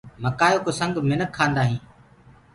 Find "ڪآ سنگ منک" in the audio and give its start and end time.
0.65-1.29